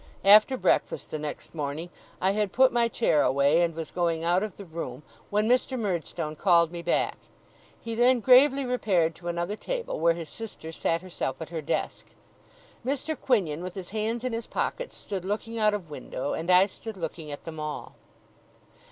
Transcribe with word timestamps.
After 0.25 0.57
breakfast, 0.57 1.11
the 1.11 1.19
next 1.19 1.53
morning, 1.53 1.91
I 2.19 2.31
had 2.31 2.51
put 2.51 2.71
my 2.73 2.87
chair 2.87 3.21
away, 3.21 3.61
and 3.61 3.75
was 3.75 3.91
going 3.91 4.23
out 4.23 4.41
of 4.41 4.57
the 4.57 4.65
room, 4.65 5.03
when 5.29 5.47
Mr. 5.47 5.77
Murdstone 5.77 6.35
called 6.35 6.71
me 6.71 6.81
back. 6.81 7.15
He 7.79 7.93
then 7.93 8.19
gravely 8.19 8.65
repaired 8.65 9.13
to 9.17 9.27
another 9.27 9.55
table, 9.55 9.99
where 9.99 10.15
his 10.15 10.27
sister 10.27 10.71
sat 10.71 11.03
herself 11.03 11.39
at 11.39 11.49
her 11.49 11.61
desk. 11.61 12.07
Mr. 12.83 13.15
Quinion, 13.15 13.61
with 13.61 13.75
his 13.75 13.91
hands 13.91 14.23
in 14.23 14.33
his 14.33 14.47
pockets, 14.47 14.97
stood 14.97 15.23
looking 15.23 15.59
out 15.59 15.75
of 15.75 15.91
window; 15.91 16.33
and 16.33 16.49
I 16.49 16.65
stood 16.65 16.97
looking 16.97 17.29
at 17.31 17.43
them 17.43 17.59
all. 17.59 17.93